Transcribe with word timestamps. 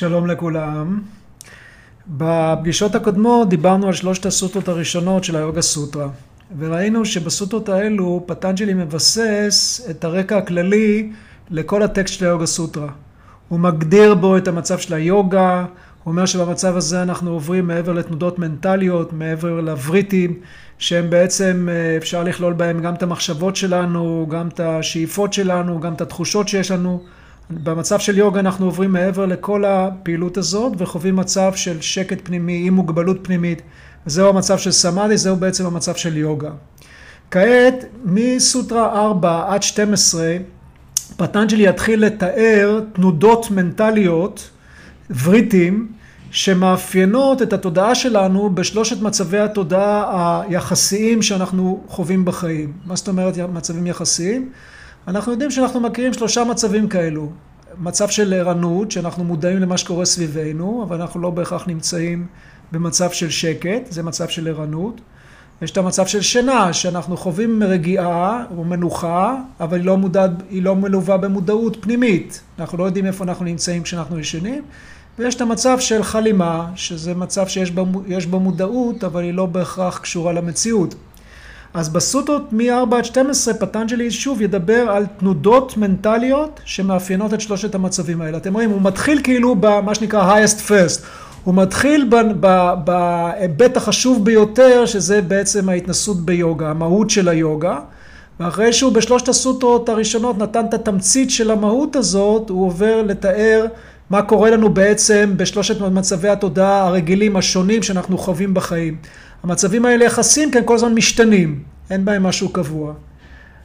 שלום 0.00 0.26
לכולם. 0.26 1.00
בפגישות 2.06 2.94
הקודמות 2.94 3.48
דיברנו 3.48 3.86
על 3.86 3.92
שלושת 3.92 4.26
הסוטרות 4.26 4.68
הראשונות 4.68 5.24
של 5.24 5.36
היוגה 5.36 5.62
סוטרה, 5.62 6.08
וראינו 6.58 7.04
שבסוטרות 7.04 7.68
האלו 7.68 8.24
פטנג'לי 8.26 8.74
מבסס 8.74 9.86
את 9.90 10.04
הרקע 10.04 10.38
הכללי 10.38 11.12
לכל 11.50 11.82
הטקסט 11.82 12.14
של 12.14 12.24
היוגה 12.24 12.46
סוטרה. 12.46 12.88
הוא 13.48 13.60
מגדיר 13.60 14.14
בו 14.14 14.36
את 14.36 14.48
המצב 14.48 14.78
של 14.78 14.94
היוגה, 14.94 15.64
הוא 16.04 16.12
אומר 16.12 16.26
שבמצב 16.26 16.76
הזה 16.76 17.02
אנחנו 17.02 17.30
עוברים 17.30 17.66
מעבר 17.66 17.92
לתנודות 17.92 18.38
מנטליות, 18.38 19.12
מעבר 19.12 19.60
לבריטים, 19.60 20.34
שהם 20.78 21.10
בעצם, 21.10 21.68
אה, 21.70 21.96
אפשר 21.96 22.24
לכלול 22.24 22.52
בהם 22.52 22.80
גם 22.82 22.94
את 22.94 23.02
המחשבות 23.02 23.56
שלנו, 23.56 24.26
גם 24.30 24.48
את 24.48 24.60
השאיפות 24.60 25.32
שלנו, 25.32 25.80
גם 25.80 25.92
את 25.92 26.00
התחושות 26.00 26.48
שיש 26.48 26.70
לנו. 26.70 27.02
במצב 27.50 27.98
של 27.98 28.18
יוגה 28.18 28.40
אנחנו 28.40 28.66
עוברים 28.66 28.92
מעבר 28.92 29.26
לכל 29.26 29.64
הפעילות 29.64 30.36
הזאת 30.36 30.72
וחווים 30.78 31.16
מצב 31.16 31.52
של 31.54 31.80
שקט 31.80 32.18
פנימי 32.22 32.66
עם 32.66 32.74
מוגבלות 32.74 33.18
פנימית. 33.22 33.62
וזהו 34.06 34.28
המצב 34.28 34.58
של 34.58 34.70
סמאדי, 34.70 35.16
זהו 35.16 35.36
בעצם 35.36 35.66
המצב 35.66 35.94
של 35.94 36.16
יוגה. 36.16 36.50
כעת, 37.30 37.84
מסוטרה 38.04 39.00
4 39.06 39.54
עד 39.54 39.62
12, 39.62 40.36
פטנג'לי 41.16 41.68
יתחיל 41.68 42.04
לתאר 42.04 42.80
תנודות 42.92 43.50
מנטליות, 43.50 44.50
וריטים, 45.22 45.88
שמאפיינות 46.30 47.42
את 47.42 47.52
התודעה 47.52 47.94
שלנו 47.94 48.50
בשלושת 48.54 49.02
מצבי 49.02 49.38
התודעה 49.38 50.42
היחסיים 50.48 51.22
שאנחנו 51.22 51.84
חווים 51.88 52.24
בחיים. 52.24 52.72
מה 52.86 52.96
זאת 52.96 53.08
אומרת 53.08 53.38
מצבים 53.38 53.86
יחסיים? 53.86 54.50
אנחנו 55.08 55.32
יודעים 55.32 55.50
שאנחנו 55.50 55.80
מכירים 55.80 56.12
שלושה 56.12 56.44
מצבים 56.44 56.88
כאלו. 56.88 57.28
מצב 57.78 58.08
של 58.08 58.34
ערנות, 58.34 58.90
שאנחנו 58.90 59.24
מודעים 59.24 59.58
למה 59.58 59.78
שקורה 59.78 60.04
סביבנו, 60.04 60.82
אבל 60.88 61.00
אנחנו 61.00 61.20
לא 61.20 61.30
בהכרח 61.30 61.64
נמצאים 61.66 62.26
במצב 62.72 63.10
של 63.10 63.30
שקט, 63.30 63.92
זה 63.92 64.02
מצב 64.02 64.28
של 64.28 64.48
ערנות. 64.48 65.00
יש 65.62 65.70
את 65.70 65.76
המצב 65.76 66.06
של 66.06 66.20
שינה, 66.20 66.72
שאנחנו 66.72 67.16
חווים 67.16 67.62
רגיעה 67.62 68.44
או 68.56 68.64
מנוחה, 68.64 69.36
אבל 69.60 69.78
היא 69.78 69.86
לא, 69.86 69.96
מודע, 69.96 70.26
היא 70.50 70.62
לא 70.62 70.76
מלווה 70.76 71.16
במודעות 71.16 71.76
פנימית. 71.80 72.40
אנחנו 72.58 72.78
לא 72.78 72.84
יודעים 72.84 73.06
איפה 73.06 73.24
אנחנו 73.24 73.44
נמצאים 73.44 73.82
כשאנחנו 73.82 74.18
ישנים. 74.18 74.62
ויש 75.18 75.34
את 75.34 75.40
המצב 75.40 75.80
של 75.80 76.02
חלימה, 76.02 76.70
שזה 76.74 77.14
מצב 77.14 77.48
שיש 77.48 78.26
בו 78.26 78.40
מודעות, 78.40 79.04
אבל 79.04 79.22
היא 79.22 79.34
לא 79.34 79.46
בהכרח 79.46 79.98
קשורה 79.98 80.32
למציאות. 80.32 80.94
אז 81.74 81.88
בסוטות 81.88 82.52
מ-4 82.52 82.96
עד 82.96 83.04
12 83.04 83.54
פטנג'לי 83.54 84.10
שוב 84.10 84.42
ידבר 84.42 84.90
על 84.90 85.06
תנודות 85.18 85.76
מנטליות 85.76 86.60
שמאפיינות 86.64 87.34
את 87.34 87.40
שלושת 87.40 87.74
המצבים 87.74 88.20
האלה. 88.20 88.38
אתם 88.38 88.54
רואים, 88.54 88.70
הוא 88.70 88.82
מתחיל 88.82 89.20
כאילו 89.22 89.56
במה 89.60 89.94
שנקרא 89.94 90.36
highest 90.36 90.68
first. 90.68 91.02
הוא 91.44 91.54
מתחיל 91.54 92.10
בהיבט 92.84 93.76
החשוב 93.76 94.24
ביותר, 94.24 94.86
שזה 94.86 95.22
בעצם 95.22 95.68
ההתנסות 95.68 96.20
ביוגה, 96.20 96.70
המהות 96.70 97.10
של 97.10 97.28
היוגה. 97.28 97.78
ואחרי 98.40 98.72
שהוא 98.72 98.92
בשלושת 98.92 99.28
הסוטרות 99.28 99.88
הראשונות 99.88 100.38
נתן 100.38 100.64
את 100.68 100.74
התמצית 100.74 101.30
של 101.30 101.50
המהות 101.50 101.96
הזאת, 101.96 102.50
הוא 102.50 102.66
עובר 102.66 103.02
לתאר 103.02 103.66
מה 104.10 104.22
קורה 104.22 104.50
לנו 104.50 104.68
בעצם 104.68 105.32
בשלושת 105.36 105.80
מצבי 105.80 106.28
התודעה 106.28 106.86
הרגילים 106.86 107.36
השונים 107.36 107.82
שאנחנו 107.82 108.18
חווים 108.18 108.54
בחיים. 108.54 108.96
המצבים 109.42 109.84
האלה 109.84 110.04
יחסים 110.04 110.50
כי 110.50 110.58
הם 110.58 110.64
כל 110.64 110.74
הזמן 110.74 110.94
משתנים, 110.94 111.62
אין 111.90 112.04
בהם 112.04 112.22
משהו 112.22 112.48
קבוע. 112.48 112.94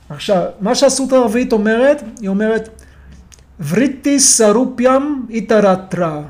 עכשיו, 0.10 0.44
מה 0.60 0.76
שהסוטרה 0.76 1.20
הרביעית 1.20 1.54
אומרת, 1.54 2.04
היא 2.22 2.30
אומרת, 2.30 2.70
וריטי 3.70 4.20
סרופיאם 4.20 5.22
איתרטרה. 5.30 6.22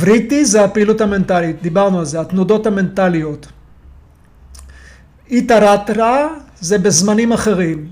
וריטי 0.00 0.44
זה 0.44 0.64
הפעילות 0.64 1.00
המנטלית, 1.00 1.62
דיברנו 1.62 1.98
על 1.98 2.04
זה, 2.04 2.20
התנודות 2.20 2.66
המנטליות. 2.66 3.46
איתרטרה 5.30 6.28
זה 6.60 6.78
בזמנים 6.78 7.32
אחרים. 7.32 7.88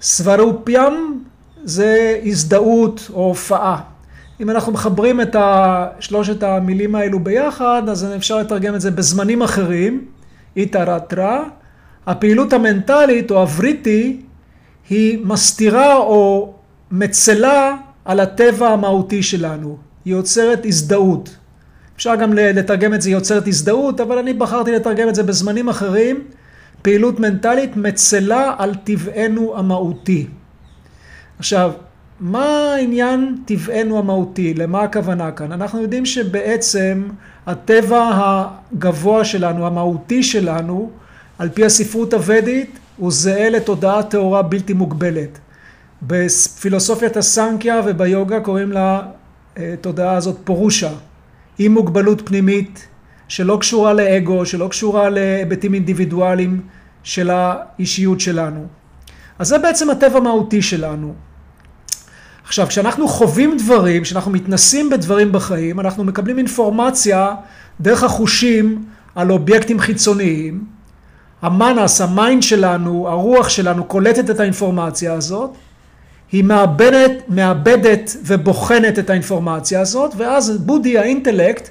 סברופיאם 0.00 0.94
זה 1.64 2.20
הזדהות 2.24 3.10
או 3.12 3.24
הופעה. 3.24 3.80
אם 4.40 4.50
אנחנו 4.50 4.72
מחברים 4.72 5.20
את 5.20 5.36
שלושת 6.00 6.42
המילים 6.42 6.94
האלו 6.94 7.20
ביחד, 7.20 7.82
אז 7.88 8.06
אפשר 8.16 8.38
לתרגם 8.38 8.74
את 8.74 8.80
זה 8.80 8.90
בזמנים 8.90 9.42
אחרים, 9.42 10.04
איתרטרה. 10.56 11.44
הפעילות 12.06 12.52
המנטלית 12.52 13.30
או 13.30 13.40
הווריטי 13.40 14.20
היא 14.88 15.18
מסתירה 15.24 15.96
או 15.96 16.54
מצלה 16.90 17.76
על 18.04 18.20
הטבע 18.20 18.68
המהותי 18.68 19.22
שלנו. 19.22 19.78
היא 20.04 20.14
יוצרת 20.14 20.66
הזדהות. 20.66 21.36
אפשר 21.96 22.14
גם 22.14 22.32
לתרגם 22.32 22.94
את 22.94 23.02
זה, 23.02 23.10
יוצרת 23.10 23.46
הזדהות, 23.46 24.00
אבל 24.00 24.18
אני 24.18 24.32
בחרתי 24.32 24.72
לתרגם 24.72 25.08
את 25.08 25.14
זה 25.14 25.22
בזמנים 25.22 25.68
אחרים. 25.68 26.24
פעילות 26.82 27.20
מנטלית 27.20 27.76
מצלה 27.76 28.54
על 28.58 28.74
טבענו 28.74 29.58
המהותי. 29.58 30.26
עכשיו, 31.38 31.72
מה 32.20 32.74
העניין 32.74 33.36
טבענו 33.44 33.98
המהותי? 33.98 34.54
למה 34.54 34.82
הכוונה 34.82 35.32
כאן? 35.32 35.52
אנחנו 35.52 35.82
יודעים 35.82 36.06
שבעצם 36.06 37.08
הטבע 37.46 38.10
הגבוה 38.14 39.24
שלנו, 39.24 39.66
המהותי 39.66 40.22
שלנו, 40.22 40.90
על 41.38 41.48
פי 41.48 41.64
הספרות 41.64 42.14
הוודית, 42.14 42.78
הוא 42.96 43.12
זהה 43.12 43.50
לתודעה 43.50 44.02
טהורה 44.02 44.42
בלתי 44.42 44.72
מוגבלת. 44.72 45.38
בפילוסופיית 46.02 47.16
הסנקיה 47.16 47.80
וביוגה 47.86 48.40
קוראים 48.40 48.72
לתודעה 49.56 50.12
אה, 50.12 50.16
הזאת 50.16 50.36
פורושה, 50.44 50.90
עם 51.58 51.72
מוגבלות 51.72 52.22
פנימית 52.28 52.88
שלא 53.28 53.56
קשורה 53.60 53.92
לאגו, 53.92 54.46
שלא 54.46 54.68
קשורה 54.68 55.10
להיבטים 55.10 55.74
אינדיבידואליים 55.74 56.60
של 57.02 57.30
האישיות 57.30 58.20
שלנו. 58.20 58.66
אז 59.38 59.48
זה 59.48 59.58
בעצם 59.58 59.90
הטבע 59.90 60.18
המהותי 60.18 60.62
שלנו. 60.62 61.14
עכשיו, 62.46 62.66
כשאנחנו 62.66 63.08
חווים 63.08 63.56
דברים, 63.56 64.02
כשאנחנו 64.02 64.30
מתנסים 64.30 64.90
בדברים 64.90 65.32
בחיים, 65.32 65.80
אנחנו 65.80 66.04
מקבלים 66.04 66.38
אינפורמציה 66.38 67.34
דרך 67.80 68.02
החושים 68.02 68.84
על 69.14 69.32
אובייקטים 69.32 69.80
חיצוניים. 69.80 70.64
המנס, 71.42 72.00
ה 72.00 72.08
mind 72.08 72.42
שלנו, 72.42 73.08
הרוח 73.08 73.48
שלנו, 73.48 73.84
קולטת 73.84 74.30
את 74.30 74.40
האינפורמציה 74.40 75.12
הזאת. 75.12 75.50
היא 76.32 76.44
מעבדת, 76.44 77.12
מעבדת 77.28 78.16
ובוחנת 78.24 78.98
את 78.98 79.10
האינפורמציה 79.10 79.80
הזאת, 79.80 80.14
ואז 80.16 80.58
בודהי, 80.58 80.98
האינטלקט, 80.98 81.68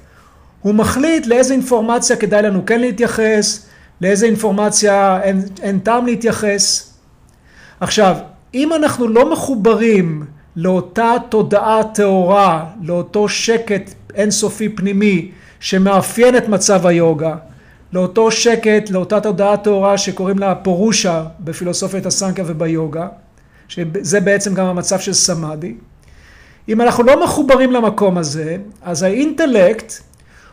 הוא 0.62 0.76
מחליט 0.76 1.28
לאיזה 1.28 1.54
אינפורמציה 1.54 2.16
כדאי 2.16 2.42
לנו 2.42 2.66
כן 2.66 2.80
להתייחס, 2.80 3.66
לאיזה 4.02 4.26
אינפורמציה 4.26 5.22
אין, 5.24 5.42
אין 5.62 5.80
טעם 5.80 6.06
להתייחס. 6.06 6.94
עכשיו, 7.80 8.16
אם 8.54 8.74
אנחנו 8.74 9.08
לא 9.08 9.32
מחוברים 9.32 10.35
לאותה 10.56 11.14
תודעה 11.30 11.82
טהורה, 11.94 12.66
לאותו 12.82 13.30
שקט 13.30 13.94
אינסופי 14.16 14.70
פנימי 14.70 15.32
שמאפיין 15.60 16.38
את 16.38 16.50
מצב 16.50 16.88
היוגה, 16.88 17.36
לאותו 17.94 18.32
שקט, 18.32 18.90
לאותה 18.90 19.22
תודעה 19.22 19.58
טהורה 19.58 19.98
שקוראים 19.98 20.40
לה 20.40 20.56
פורושה 20.56 21.26
בפילוסופיית 21.40 22.06
הסנקה 22.06 22.44
וביוגה, 22.46 23.08
שזה 23.68 24.20
בעצם 24.20 24.54
גם 24.54 24.66
המצב 24.66 25.00
של 25.00 25.14
סמאדי. 25.14 25.76
אם 26.70 26.82
אנחנו 26.82 27.04
לא 27.04 27.24
מחוברים 27.24 27.72
למקום 27.72 28.18
הזה, 28.18 28.58
אז 28.82 29.04
האינטלקט 29.04 29.94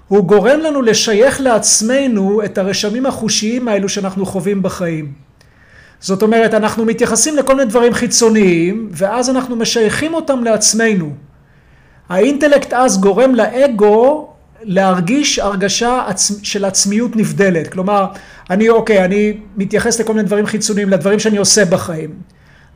הוא 0.08 0.24
גורם 0.24 0.60
לנו 0.60 0.82
לשייך 0.82 1.40
לעצמנו 1.40 2.44
את 2.44 2.58
הרשמים 2.58 3.06
החושיים 3.06 3.68
האלו 3.68 3.88
שאנחנו 3.88 4.26
חווים 4.26 4.62
בחיים. 4.62 5.12
זאת 6.02 6.22
אומרת, 6.22 6.54
אנחנו 6.54 6.84
מתייחסים 6.84 7.36
לכל 7.36 7.54
מיני 7.54 7.70
דברים 7.70 7.94
חיצוניים, 7.94 8.88
ואז 8.92 9.30
אנחנו 9.30 9.56
משייכים 9.56 10.14
אותם 10.14 10.44
לעצמנו. 10.44 11.10
האינטלקט 12.08 12.72
אז 12.72 13.00
גורם 13.00 13.34
לאגו 13.34 14.28
להרגיש 14.62 15.38
הרגשה 15.38 16.02
של 16.42 16.64
עצמיות 16.64 17.16
נבדלת. 17.16 17.68
כלומר, 17.68 18.06
אני, 18.50 18.68
אוקיי, 18.68 19.04
אני 19.04 19.32
מתייחס 19.56 20.00
לכל 20.00 20.12
מיני 20.14 20.26
דברים 20.26 20.46
חיצוניים, 20.46 20.88
לדברים 20.88 21.18
שאני 21.18 21.36
עושה 21.36 21.64
בחיים. 21.64 22.10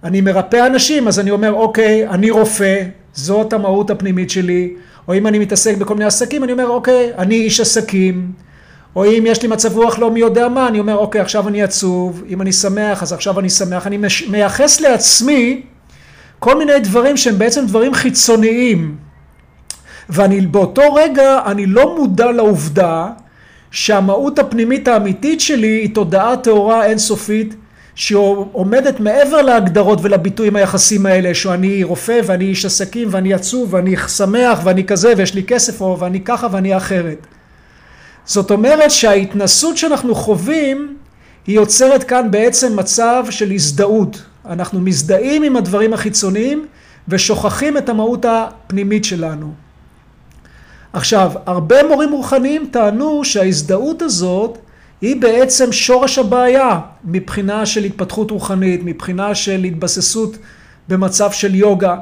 אני 0.04 0.20
מרפא 0.20 0.66
אנשים, 0.66 1.08
אז 1.08 1.20
אני 1.20 1.30
אומר, 1.30 1.52
אוקיי, 1.52 2.08
אני 2.08 2.30
רופא, 2.30 2.82
זאת 3.14 3.52
המהות 3.52 3.90
הפנימית 3.90 4.30
שלי. 4.30 4.74
או 5.08 5.14
אם 5.14 5.26
אני 5.26 5.38
מתעסק 5.38 5.76
בכל 5.76 5.94
מיני 5.94 6.04
עסקים, 6.04 6.44
אני 6.44 6.52
אומר, 6.52 6.68
אוקיי, 6.68 7.12
אני 7.18 7.34
איש 7.34 7.60
עסקים. 7.60 8.32
או 8.96 9.04
אם 9.04 9.24
יש 9.26 9.42
לי 9.42 9.48
מצב 9.48 9.76
רוח 9.76 9.98
לא 9.98 10.10
מי 10.10 10.20
יודע 10.20 10.48
מה, 10.48 10.68
אני 10.68 10.78
אומר, 10.78 10.96
אוקיי, 10.96 11.20
עכשיו 11.20 11.48
אני 11.48 11.62
עצוב, 11.62 12.22
אם 12.28 12.42
אני 12.42 12.52
שמח, 12.52 13.02
אז 13.02 13.12
עכשיו 13.12 13.40
אני 13.40 13.50
שמח. 13.50 13.86
אני 13.86 13.98
מייחס 14.28 14.80
לעצמי 14.80 15.62
כל 16.38 16.58
מיני 16.58 16.80
דברים 16.80 17.16
שהם 17.16 17.38
בעצם 17.38 17.66
דברים 17.66 17.94
חיצוניים. 17.94 18.96
ואני 20.08 20.40
באותו 20.40 20.94
רגע, 20.94 21.40
אני 21.46 21.66
לא 21.66 21.96
מודע 21.96 22.32
לעובדה 22.32 23.08
שהמהות 23.70 24.38
הפנימית 24.38 24.88
האמיתית 24.88 25.40
שלי 25.40 25.66
היא 25.66 25.94
תודעה 25.94 26.36
טהורה 26.36 26.84
אינסופית, 26.84 27.54
שעומדת 27.94 29.00
מעבר 29.00 29.42
להגדרות 29.42 29.98
ולביטויים 30.02 30.56
היחסים 30.56 31.06
האלה, 31.06 31.34
שאני 31.34 31.84
רופא 31.84 32.20
ואני 32.24 32.44
איש 32.44 32.64
עסקים 32.64 33.08
ואני 33.10 33.34
עצוב 33.34 33.74
ואני 33.74 33.96
שמח 34.16 34.60
ואני 34.64 34.84
כזה 34.84 35.12
ויש 35.16 35.34
לי 35.34 35.42
כסף 35.42 35.80
או 35.80 35.98
ואני 35.98 36.20
ככה 36.20 36.46
ואני 36.50 36.76
אחרת. 36.76 37.26
זאת 38.26 38.50
אומרת 38.50 38.90
שההתנסות 38.90 39.76
שאנחנו 39.76 40.14
חווים 40.14 40.96
היא 41.46 41.56
יוצרת 41.56 42.04
כאן 42.04 42.30
בעצם 42.30 42.76
מצב 42.76 43.24
של 43.30 43.52
הזדהות. 43.52 44.22
אנחנו 44.46 44.80
מזדהים 44.80 45.42
עם 45.42 45.56
הדברים 45.56 45.92
החיצוניים 45.92 46.66
ושוכחים 47.08 47.76
את 47.76 47.88
המהות 47.88 48.24
הפנימית 48.24 49.04
שלנו. 49.04 49.52
עכשיו, 50.92 51.32
הרבה 51.46 51.82
מורים 51.88 52.12
רוחניים 52.12 52.68
טענו 52.70 53.24
שההזדהות 53.24 54.02
הזאת 54.02 54.58
היא 55.00 55.20
בעצם 55.20 55.72
שורש 55.72 56.18
הבעיה 56.18 56.80
מבחינה 57.04 57.66
של 57.66 57.84
התפתחות 57.84 58.30
רוחנית, 58.30 58.80
מבחינה 58.84 59.34
של 59.34 59.64
התבססות 59.64 60.36
במצב 60.88 61.32
של 61.32 61.54
יוגה, 61.54 61.96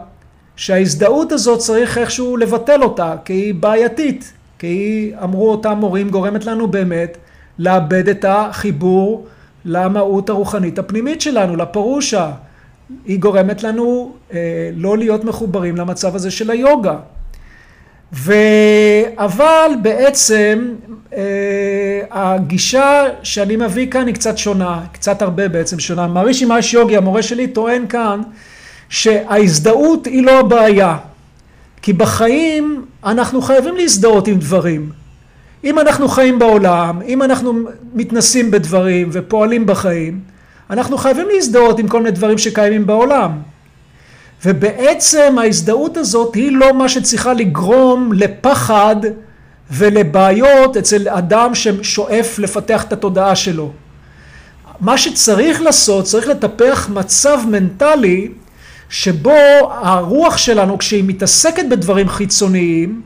שההזדהות 0.57 1.33
הזאת 1.33 1.59
צריך 1.59 1.99
איכשהו 1.99 2.37
לבטל 2.37 2.83
אותה, 2.83 3.15
כי 3.25 3.33
היא 3.33 3.55
בעייתית, 3.55 4.33
כי 4.65 4.69
היא, 4.69 5.15
אמרו 5.23 5.51
אותם 5.51 5.77
מורים, 5.81 6.11
גורמת 6.11 6.47
לנו 6.47 6.69
באמת 6.69 7.17
לאבד 7.59 8.09
את 8.09 8.25
החיבור 8.29 9.27
למהות 9.65 10.29
הרוחנית 10.29 10.79
הפנימית 10.79 11.21
שלנו, 11.21 11.57
לפרושה. 11.57 12.31
היא 13.07 13.19
גורמת 13.19 13.63
לנו 13.63 14.13
אה, 14.33 14.71
לא 14.77 14.99
להיות 14.99 15.25
מחוברים 15.25 15.77
למצב 15.77 16.17
הזה 16.17 16.31
של 16.31 16.51
היוגה. 16.51 16.97
ו... 18.13 18.33
אבל 19.17 19.71
בעצם 19.83 20.75
אה, 21.17 22.01
הגישה 22.11 23.05
שאני 23.23 23.57
מביא 23.57 23.91
כאן 23.91 24.07
היא 24.07 24.15
קצת 24.15 24.39
שונה, 24.39 24.81
קצת 24.93 25.23
הרבה 25.23 25.49
בעצם 25.49 25.79
שונה. 25.79 26.07
מרישי 26.07 26.45
מאש 26.45 26.75
יוגי, 26.75 26.97
המורה 26.97 27.23
שלי, 27.23 27.47
טוען 27.47 27.87
כאן 27.89 28.21
שההזדהות 28.89 30.07
היא 30.07 30.23
לא 30.23 30.41
הבעיה. 30.41 30.97
כי 31.83 31.93
בחיים 31.93 32.85
אנחנו 33.05 33.43
חייבים 33.43 33.77
להזדהות 33.77 34.29
עם 34.29 34.39
דברים. 34.39 34.91
אם 35.65 35.79
אנחנו 35.79 36.09
חיים 36.09 36.39
בעולם, 36.39 37.03
אם 37.03 37.23
אנחנו 37.23 37.53
מתנסים 37.95 38.51
בדברים 38.51 39.09
ופועלים 39.13 39.67
בחיים, 39.67 40.21
אנחנו 40.71 40.99
חייבים 40.99 41.27
להזדהות 41.35 41.79
עם 41.79 41.89
כל 41.89 41.99
מיני 41.99 42.11
דברים 42.11 42.39
שקיימים 42.39 42.87
בעולם. 42.87 43.31
ובעצם 44.45 45.37
ההזדהות 45.39 45.97
הזאת 45.97 46.35
היא 46.35 46.53
לא 46.53 46.75
מה 46.75 46.89
שצריכה 46.89 47.33
לגרום 47.33 48.13
לפחד 48.13 48.97
ולבעיות 49.71 50.77
אצל 50.77 51.09
אדם 51.09 51.55
ששואף 51.55 52.39
לפתח 52.39 52.85
את 52.85 52.93
התודעה 52.93 53.37
שלו. 53.37 53.73
מה 54.81 54.99
שצריך 54.99 55.63
לעשות, 55.63 56.05
צריך 56.05 56.29
לטפח 56.29 56.89
מצב 56.93 57.41
מנטלי 57.49 58.29
שבו 58.89 59.39
הרוח 59.83 60.37
שלנו 60.37 60.79
כשהיא 60.79 61.05
מתעסקת 61.07 61.65
בדברים 61.71 62.09
חיצוניים 62.09 63.03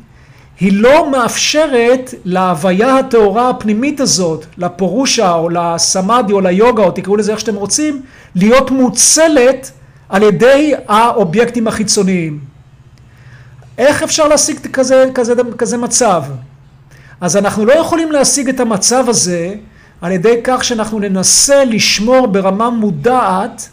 היא 0.60 0.72
לא 0.72 1.10
מאפשרת 1.10 2.14
להוויה 2.24 2.98
הטהורה 2.98 3.50
הפנימית 3.50 4.00
הזאת, 4.00 4.46
לפורושה 4.58 5.32
או 5.34 5.48
לסמאדי 5.48 6.32
או 6.32 6.40
ליוגה 6.40 6.82
או 6.82 6.90
תקראו 6.90 7.16
לזה 7.16 7.32
איך 7.32 7.40
שאתם 7.40 7.54
רוצים, 7.54 8.02
להיות 8.34 8.70
מוצלת 8.70 9.70
על 10.08 10.22
ידי 10.22 10.74
האובייקטים 10.88 11.68
החיצוניים. 11.68 12.40
איך 13.78 14.02
אפשר 14.02 14.28
להשיג 14.28 14.58
כזה, 14.72 15.10
כזה, 15.14 15.34
כזה 15.58 15.76
מצב? 15.76 16.22
אז 17.20 17.36
אנחנו 17.36 17.64
לא 17.64 17.72
יכולים 17.72 18.12
להשיג 18.12 18.48
את 18.48 18.60
המצב 18.60 19.04
הזה 19.08 19.54
על 20.00 20.12
ידי 20.12 20.40
כך 20.44 20.64
שאנחנו 20.64 20.98
ננסה 20.98 21.64
לשמור 21.64 22.26
ברמה 22.26 22.70
מודעת 22.70 23.68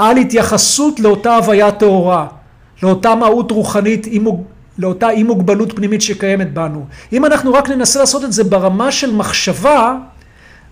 על 0.00 0.16
התייחסות 0.16 1.00
לאותה 1.00 1.36
הוויה 1.36 1.72
טהורה, 1.72 2.26
לאותה 2.82 3.14
מהות 3.14 3.50
רוחנית, 3.50 4.06
לאותה 4.78 5.10
אי 5.10 5.22
מוגבלות 5.22 5.76
פנימית 5.76 6.02
שקיימת 6.02 6.54
בנו. 6.54 6.84
אם 7.12 7.24
אנחנו 7.24 7.52
רק 7.52 7.70
ננסה 7.70 8.00
לעשות 8.00 8.24
את 8.24 8.32
זה 8.32 8.44
ברמה 8.44 8.92
של 8.92 9.14
מחשבה, 9.14 9.96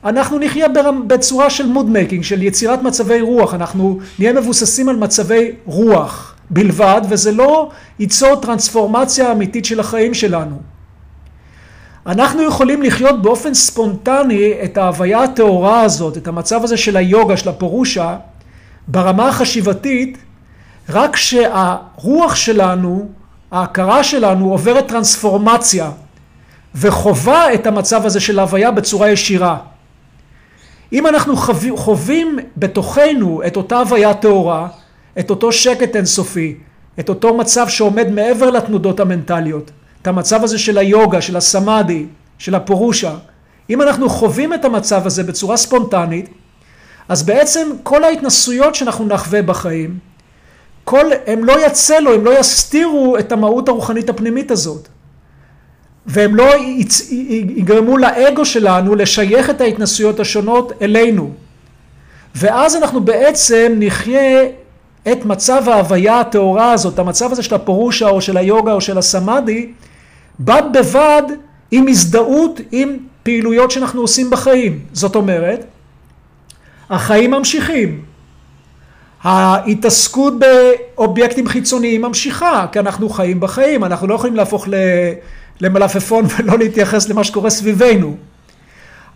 אנחנו 0.05 0.39
נחיה 0.39 0.67
בצורה 1.07 1.51
של 1.51 1.67
mood 1.67 1.91
making, 1.91 2.23
של 2.23 2.43
יצירת 2.43 2.83
מצבי 2.83 3.21
רוח, 3.21 3.55
אנחנו 3.55 3.99
נהיה 4.19 4.33
מבוססים 4.33 4.89
על 4.89 4.97
מצבי 4.97 5.51
רוח 5.67 6.35
בלבד, 6.51 7.01
וזה 7.09 7.33
לא 7.33 7.71
ייצור 7.99 8.37
טרנספורמציה 8.37 9.33
אמיתית 9.33 9.65
של 9.65 9.81
החיים 9.81 10.15
שלנו. 10.15 10.57
אנחנו 12.07 12.43
יכולים 12.43 12.83
לחיות 12.83 13.23
באופן 13.23 13.55
ספונטני 13.55 14.53
את 14.65 14.79
ההוויה 14.79 15.23
הטהורה 15.23 15.81
הזאת, 15.81 16.17
את 16.17 16.29
המצב 16.29 16.65
הזה 16.65 16.77
של 16.77 16.97
היוגה, 16.97 17.37
של 17.37 17.49
הפורושה, 17.49 18.17
ברמה 18.89 19.29
החשיבתית, 19.29 20.19
רק 20.89 21.17
שהרוח 21.17 22.35
שלנו, 22.35 23.09
ההכרה 23.51 24.05
שלנו 24.05 24.51
עוברת 24.51 24.89
טרנספורמציה 24.89 25.91
וחווה 26.75 27.55
את 27.55 27.67
המצב 27.67 28.07
הזה 28.07 28.21
של 28.21 28.39
ההוויה 28.39 28.71
בצורה 28.71 29.11
ישירה. 29.11 29.57
אם 30.93 31.07
אנחנו 31.07 31.37
חווים 31.77 32.39
בתוכנו 32.57 33.43
את 33.47 33.57
אותה 33.57 33.79
הוויה 33.79 34.15
טהורה, 34.15 34.69
את 35.19 35.31
אותו 35.31 35.53
שקט 35.53 35.97
אינסופי, 35.97 36.57
את 37.01 37.09
אותו 37.09 37.37
מצב 37.37 37.69
שעומד 37.69 38.11
מעבר 38.11 38.51
לתנודות 38.51 39.01
המנטליות, 39.01 39.71
את 40.03 40.07
המצב 40.07 40.45
הזה 40.45 40.59
של 40.59 40.79
היוגה, 40.79 41.21
של 41.21 41.37
הסמאדי, 41.37 42.07
של 42.39 42.55
הפורושה, 42.55 43.15
אם 43.71 43.83
אנחנו 43.83 44.09
חווים 44.09 44.55
את 44.55 44.65
המצב 44.65 45.07
הזה 45.07 45.25
בצורה 45.25 45.57
ספונטנית, 45.57 46.29
אז 47.09 47.23
בעצם 47.23 47.71
כל 47.83 48.05
ההתנסויות 48.05 48.75
שאנחנו 48.75 49.07
נחווה 49.07 49.43
בחיים, 49.43 49.99
כל, 50.85 51.07
הם 51.27 51.45
לא 51.45 51.67
יצלו, 51.67 52.15
הם 52.15 52.25
לא 52.25 52.39
יסתירו 52.41 53.19
את 53.19 53.33
המהות 53.33 53.69
הרוחנית 53.69 54.11
הפנימית 54.11 54.51
הזאת. 54.51 54.89
והם 56.07 56.35
לא 56.35 56.55
יגרמו 57.57 57.99
לאגו 57.99 58.45
שלנו 58.45 58.95
לשייך 58.95 59.51
את 59.51 59.61
ההתנסויות 59.61 60.21
השונות 60.21 60.73
אלינו. 60.83 61.31
ואז 62.35 62.77
אנחנו 62.77 63.01
בעצם 63.01 63.75
נחיה 63.79 64.45
את 65.13 65.25
מצב 65.25 65.69
ההוויה 65.69 66.21
הטהורה 66.21 66.73
הזאת, 66.73 66.99
המצב 66.99 67.33
הזה 67.33 67.43
של 67.43 67.55
הפורושה 67.55 68.09
או 68.09 68.21
של 68.21 68.37
היוגה 68.37 68.73
או 68.73 68.81
של 68.81 68.99
הסמאדי, 68.99 69.73
בד 70.41 70.63
בבד 70.73 71.23
עם 71.71 71.89
הזדהות 71.89 72.61
עם 72.73 72.97
פעילויות 73.23 73.71
שאנחנו 73.71 74.01
עושים 74.01 74.31
בחיים. 74.31 74.81
זאת 74.93 75.17
אומרת, 75.17 75.65
החיים 76.91 77.31
ממשיכים. 77.31 78.03
ההתעסקות 79.23 80.35
באובייקטים 80.39 81.49
חיצוניים 81.49 82.03
ממשיכה, 82.03 82.67
כי 82.73 82.79
אנחנו 82.79 83.09
חיים 83.09 83.41
בחיים, 83.41 83.85
אנחנו 83.85 84.07
לא 84.07 84.15
יכולים 84.15 84.37
להפוך 84.37 84.69
למלפפון 85.61 86.25
ולא 86.39 86.59
להתייחס 86.59 87.09
למה 87.09 87.25
שקורה 87.25 87.51
סביבנו. 87.51 88.17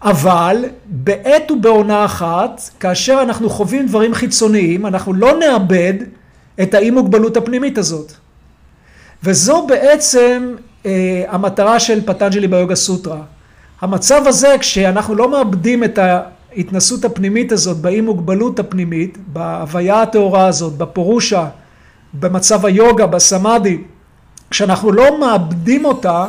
אבל 0.02 0.64
בעת 0.87 1.50
ובעונה 1.50 2.05
אחת, 2.05 2.61
כאשר 2.81 3.19
אנחנו 3.23 3.50
חווים 3.50 3.87
דברים 3.87 4.14
חיצוניים, 4.14 4.87
אנחנו 4.87 5.12
לא 5.12 5.38
נאבד 5.38 5.95
את 6.62 6.75
האי 6.75 6.91
מוגבלות 6.91 7.37
הפנימית 7.37 7.79
הזאת. 7.79 8.12
וזו 9.23 9.67
בעצם 9.67 10.55
אה, 10.87 11.25
המטרה 11.29 11.81
של 11.81 12.07
פטנג'לי 12.07 12.49
ביוגה 12.49 12.75
סוטרה. 12.75 13.21
המצב 13.81 14.23
הזה, 14.26 14.57
כשאנחנו 14.61 15.14
לא 15.14 15.31
מאבדים 15.31 15.85
את 15.85 15.99
ההתנסות 16.56 17.04
הפנימית 17.04 17.52
הזאת, 17.52 17.76
באי 17.76 18.00
מוגבלות 18.00 18.59
הפנימית, 18.59 19.18
בהוויה 19.26 20.02
הטהורה 20.02 20.47
הזאת, 20.47 20.73
בפורושה, 20.73 21.49
במצב 22.14 22.66
היוגה, 22.66 23.06
בסמאדי, 23.06 23.78
כשאנחנו 24.50 24.92
לא 24.92 25.21
מאבדים 25.21 25.85
אותה, 25.85 26.26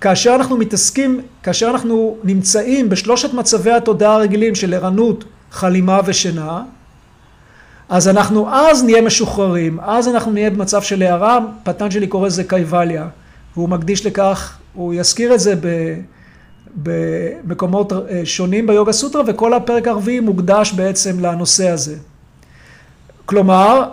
כאשר 0.00 0.34
אנחנו 0.34 0.56
מתעסקים, 0.56 1.20
כאשר 1.42 1.70
אנחנו 1.70 2.16
נמצאים 2.24 2.88
בשלושת 2.88 3.34
מצבי 3.34 3.72
התודעה 3.72 4.14
הרגילים 4.14 4.54
של 4.54 4.74
ערנות, 4.74 5.24
חלימה 5.50 6.00
ושינה, 6.04 6.62
אז 7.88 8.08
אנחנו 8.08 8.54
אז 8.54 8.84
נהיה 8.84 9.02
משוחררים, 9.02 9.80
אז 9.80 10.08
אנחנו 10.08 10.32
נהיה 10.32 10.50
במצב 10.50 10.82
של 10.82 11.02
הערה, 11.02 11.38
פטנג'לי 11.62 12.06
קורא 12.06 12.26
לזה 12.26 12.44
קייבליה, 12.44 13.08
והוא 13.56 13.68
מקדיש 13.68 14.06
לכך, 14.06 14.58
הוא 14.74 14.94
יזכיר 14.94 15.34
את 15.34 15.40
זה 15.40 15.54
ב, 15.60 15.66
במקומות 16.74 17.92
אה, 17.92 18.20
שונים 18.24 18.66
ביוגה 18.66 18.92
סוטרה, 18.92 19.22
וכל 19.26 19.54
הפרק 19.54 19.88
הרביעי 19.88 20.20
מוקדש 20.20 20.72
בעצם 20.72 21.20
לנושא 21.20 21.68
הזה. 21.68 21.96
כלומר, 23.26 23.84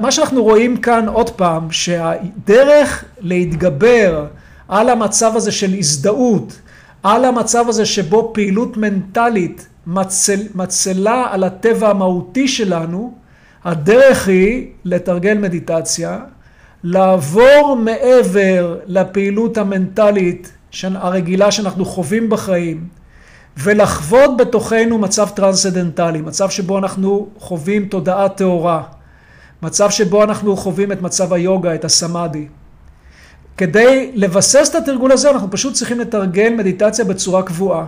מה 0.00 0.10
שאנחנו 0.10 0.42
רואים 0.42 0.76
כאן 0.76 1.08
עוד 1.08 1.30
פעם, 1.30 1.70
שהדרך 1.70 3.04
להתגבר 3.20 4.26
על 4.68 4.88
המצב 4.88 5.32
הזה 5.36 5.52
של 5.52 5.74
הזדהות, 5.78 6.60
על 7.02 7.24
המצב 7.24 7.68
הזה 7.68 7.86
שבו 7.86 8.30
פעילות 8.34 8.76
מנטלית 8.76 9.66
מצל, 9.86 10.40
מצלה 10.54 11.26
על 11.30 11.44
הטבע 11.44 11.88
המהותי 11.88 12.48
שלנו, 12.48 13.14
הדרך 13.64 14.28
היא 14.28 14.66
לתרגל 14.84 15.38
מדיטציה, 15.38 16.18
לעבור 16.84 17.78
מעבר 17.84 18.78
לפעילות 18.86 19.58
המנטלית 19.58 20.52
הרגילה 20.84 21.52
שאנחנו 21.52 21.84
חווים 21.84 22.30
בחיים, 22.30 22.88
ולחוות 23.56 24.36
בתוכנו 24.36 24.98
מצב 24.98 25.28
טרנסדנטלי, 25.28 26.20
מצב 26.20 26.50
שבו 26.50 26.78
אנחנו 26.78 27.28
חווים 27.38 27.88
תודעה 27.88 28.28
טהורה, 28.28 28.82
מצב 29.62 29.90
שבו 29.90 30.24
אנחנו 30.24 30.56
חווים 30.56 30.92
את 30.92 31.02
מצב 31.02 31.32
היוגה, 31.32 31.74
את 31.74 31.84
הסמאדהי. 31.84 32.46
כדי 33.56 34.10
לבסס 34.14 34.70
את 34.70 34.74
התרגול 34.74 35.12
הזה 35.12 35.30
אנחנו 35.30 35.50
פשוט 35.50 35.74
צריכים 35.74 36.00
לתרגל 36.00 36.54
מדיטציה 36.56 37.04
בצורה 37.04 37.42
קבועה. 37.42 37.86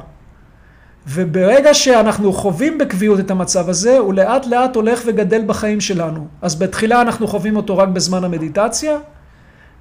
וברגע 1.06 1.74
שאנחנו 1.74 2.32
חווים 2.32 2.78
בקביעות 2.78 3.20
את 3.20 3.30
המצב 3.30 3.68
הזה, 3.68 3.98
הוא 3.98 4.14
לאט 4.14 4.46
לאט 4.46 4.76
הולך 4.76 5.02
וגדל 5.06 5.42
בחיים 5.46 5.80
שלנו. 5.80 6.26
אז 6.42 6.54
בתחילה 6.54 7.00
אנחנו 7.00 7.28
חווים 7.28 7.56
אותו 7.56 7.78
רק 7.78 7.88
בזמן 7.88 8.24
המדיטציה, 8.24 8.98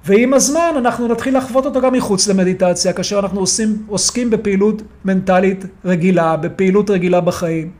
ועם 0.04 0.34
הזמן 0.34 0.74
אנחנו 0.76 1.08
נתחיל 1.08 1.36
לחוות 1.36 1.66
אותו 1.66 1.80
גם 1.80 1.92
מחוץ 1.92 2.28
למדיטציה, 2.28 2.92
כאשר 2.92 3.18
אנחנו 3.18 3.40
עושים, 3.40 3.82
עוסקים 3.86 4.30
בפעילות 4.30 4.82
מנטלית 5.04 5.64
רגילה, 5.84 6.36
בפעילות 6.36 6.90
רגילה 6.90 7.20
בחיים. 7.20 7.70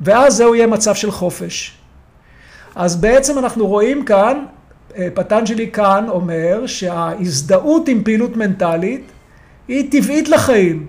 ואז 0.00 0.36
זהו 0.36 0.54
יהיה 0.54 0.66
מצב 0.66 0.94
של 0.94 1.10
חופש. 1.10 1.76
אז 2.74 2.96
בעצם 2.96 3.38
אנחנו 3.38 3.66
רואים 3.66 4.04
כאן, 4.04 4.44
אה, 4.96 5.08
פטנג'לי 5.14 5.70
כאן 5.70 6.04
אומר 6.08 6.66
שההזדהות 6.66 7.88
עם 7.88 8.04
פעילות 8.04 8.36
מנטלית 8.36 9.12
היא 9.68 9.90
טבעית 9.90 10.28
לחיים. 10.28 10.86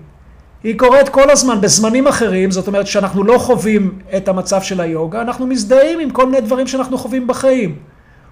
היא 0.64 0.78
קורית 0.78 1.08
כל 1.08 1.30
הזמן 1.30 1.60
בזמנים 1.60 2.06
אחרים, 2.06 2.50
זאת 2.50 2.66
אומרת 2.66 2.86
שאנחנו 2.86 3.24
לא 3.24 3.38
חווים 3.38 3.98
את 4.16 4.28
המצב 4.28 4.62
של 4.62 4.80
היוגה, 4.80 5.22
אנחנו 5.22 5.46
מזדהים 5.46 6.00
עם 6.00 6.10
כל 6.10 6.26
מיני 6.26 6.40
דברים 6.40 6.66
שאנחנו 6.66 6.98
חווים 6.98 7.26
בחיים, 7.26 7.76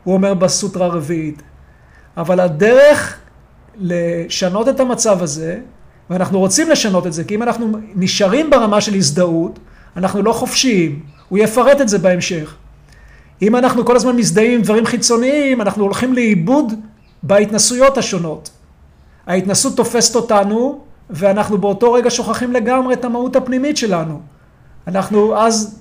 הוא 0.05 0.15
אומר 0.15 0.35
בסוטרה 0.35 0.87
הרביעית. 0.87 1.43
אבל 2.17 2.41
הדרך 2.41 3.19
לשנות 3.79 4.69
את 4.69 4.81
המצב 4.81 5.23
הזה, 5.23 5.61
ואנחנו 6.11 6.39
רוצים 6.39 6.71
לשנות 6.71 7.07
את 7.07 7.13
זה, 7.13 7.25
כי 7.25 7.35
אם 7.35 7.43
אנחנו 7.43 7.79
נשארים 7.95 8.51
ברמה 8.51 8.81
של 8.81 8.95
הזדהות, 8.95 9.59
אנחנו 9.97 10.23
לא 10.23 10.33
חופשיים. 10.33 11.01
הוא 11.29 11.39
יפרט 11.39 11.81
את 11.81 11.89
זה 11.89 11.99
בהמשך. 11.99 12.55
אם 13.43 13.57
אנחנו 13.57 13.85
כל 13.85 13.97
הזמן 13.97 14.17
מזדהים 14.17 14.53
עם 14.53 14.63
דברים 14.63 14.87
חיצוניים, 14.87 15.61
אנחנו 15.61 15.85
הולכים 15.85 16.15
לאיבוד 16.15 16.73
בהתנסויות 17.23 17.99
השונות. 17.99 18.51
ההתנסות 19.27 19.77
תופסת 19.77 20.17
אותנו, 20.17 20.81
ואנחנו 21.11 21.59
באותו 21.59 21.93
רגע 21.93 22.11
שוכחים 22.11 22.53
לגמרי 22.53 22.95
את 22.95 23.05
המהות 23.05 23.37
הפנימית 23.37 23.77
שלנו. 23.77 24.21
אנחנו 24.87 25.37
אז 25.37 25.79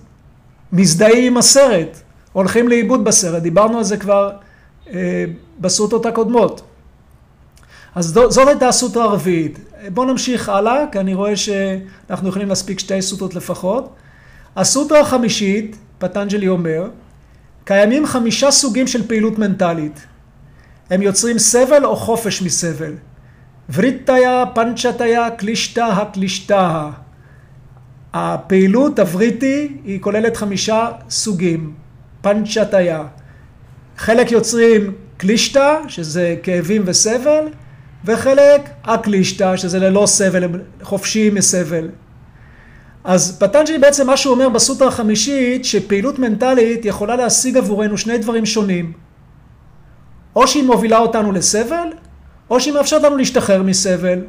מזדהים 0.74 1.24
עם 1.28 1.38
הסרט, 1.38 1.98
הולכים 2.34 2.68
לאיבוד 2.68 3.04
בסרט, 3.04 3.42
דיברנו 3.42 3.78
על 3.78 3.84
זה 3.84 3.98
כבר 3.98 4.32
בסוטות 5.60 6.06
הקודמות. 6.06 6.62
אז 7.96 8.06
זאת 8.30 8.48
הייתה 8.48 8.68
הסוטרה 8.68 9.04
הרביעית. 9.04 9.60
בואו 9.94 10.08
נמשיך 10.08 10.50
הלאה, 10.50 10.86
כי 10.92 11.00
אני 11.00 11.14
רואה 11.14 11.36
שאנחנו 11.36 12.30
יכולים 12.30 12.50
להספיק 12.50 12.80
שתי 12.80 13.02
סוטות 13.02 13.36
לפחות. 13.36 13.94
הסוטרה 14.56 15.00
החמישית, 15.00 15.78
פטנג'לי 15.98 16.48
אומר, 16.48 16.90
קיימים 17.64 18.06
חמישה 18.06 18.52
סוגים 18.52 18.88
של 18.88 19.08
פעילות 19.08 19.40
מנטלית. 19.40 20.06
הם 20.90 21.02
יוצרים 21.02 21.40
סבל 21.40 21.86
או 21.86 21.96
חופש 21.96 22.42
מסבל. 22.42 22.94
וריטיה, 23.74 24.44
פנצ'תיה, 24.54 25.30
קלישתא, 25.30 25.82
הקלישתא. 25.82 26.90
הפעילות 28.14 29.00
הווריטי 29.00 29.78
היא 29.84 30.02
כוללת 30.02 30.38
חמישה 30.38 30.90
סוגים. 31.10 31.74
פנצ'תיה. 32.22 33.04
חלק 34.02 34.32
יוצרים 34.32 34.94
קלישתא, 35.18 35.80
שזה 35.88 36.36
כאבים 36.44 36.84
וסבל, 36.86 37.46
וחלק 38.06 38.70
אקלישתא, 38.84 39.58
שזה 39.58 39.80
ללא 39.80 40.06
סבל, 40.06 40.44
הם 40.44 40.52
חופשיים 40.82 41.36
מסבל. 41.36 41.90
אז 43.04 43.40
פטנג'לי 43.40 43.78
בעצם 43.78 44.08
מה 44.08 44.18
שהוא 44.18 44.34
אומר 44.34 44.50
בסוטרה 44.50 44.88
החמישית, 44.88 45.66
שפעילות 45.66 46.20
מנטלית 46.20 46.86
יכולה 46.86 47.16
להשיג 47.16 47.58
עבורנו 47.58 47.98
שני 47.98 48.18
דברים 48.18 48.46
שונים. 48.46 48.94
או 50.36 50.48
שהיא 50.48 50.64
מובילה 50.64 50.98
אותנו 50.98 51.32
לסבל, 51.32 51.88
או 52.50 52.60
שהיא 52.60 52.74
מאפשרת 52.74 53.04
לנו 53.04 53.18
להשתחרר 53.18 53.64
מסבל. 53.64 54.20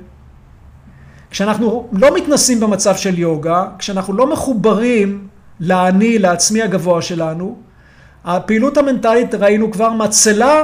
כשאנחנו 1.31 1.89
לא 1.93 2.15
מתנסים 2.15 2.61
במצב 2.61 2.97
של 2.97 3.19
יוגה, 3.19 3.69
כשאנחנו 3.79 4.13
לא 4.13 4.27
מחוברים 4.33 5.29
לאני, 5.61 6.19
לעצמי 6.19 6.63
הגבוה 6.63 7.03
שלנו, 7.03 7.72
הפעילות 8.25 8.77
המנטלית 8.77 9.35
ראינו 9.35 9.71
כבר 9.71 9.93
מצלה 9.93 10.63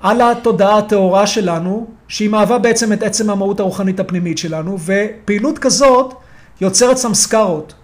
על 0.00 0.20
התודעה 0.20 0.78
הטהורה 0.78 1.26
שלנו, 1.26 1.86
שהיא 2.08 2.28
מהווה 2.28 2.58
בעצם 2.58 2.92
את 2.92 3.02
עצם 3.02 3.30
המהות 3.30 3.60
הרוחנית 3.60 4.00
הפנימית 4.00 4.38
שלנו, 4.38 4.78
ופעילות 4.84 5.58
כזאת 5.58 6.14
יוצרת 6.60 6.96
סמסקרות, 6.96 7.74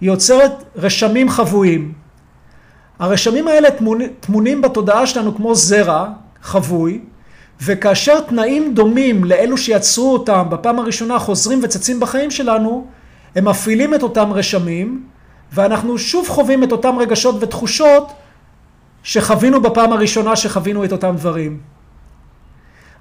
היא 0.00 0.10
יוצרת 0.10 0.52
רשמים 0.76 1.28
חבויים. 1.28 1.92
הרשמים 2.98 3.48
האלה 3.48 3.68
טמונים 4.20 4.62
בתודעה 4.62 5.06
שלנו 5.06 5.34
כמו 5.34 5.54
זרע 5.54 6.08
חבוי, 6.42 7.00
וכאשר 7.62 8.20
תנאים 8.20 8.74
דומים 8.74 9.24
לאלו 9.24 9.58
שיצרו 9.58 10.12
אותם 10.12 10.46
בפעם 10.50 10.78
הראשונה 10.78 11.18
חוזרים 11.18 11.60
וצצים 11.62 12.00
בחיים 12.00 12.30
שלנו, 12.30 12.86
הם 13.36 13.48
מפעילים 13.48 13.94
את 13.94 14.02
אותם 14.02 14.32
רשמים, 14.32 15.02
ואנחנו 15.52 15.98
שוב 15.98 16.28
חווים 16.28 16.64
את 16.64 16.72
אותם 16.72 16.98
רגשות 16.98 17.36
ותחושות 17.40 18.12
שחווינו 19.04 19.62
בפעם 19.62 19.92
הראשונה 19.92 20.36
שחווינו 20.36 20.84
את 20.84 20.92
אותם 20.92 21.14
דברים. 21.16 21.60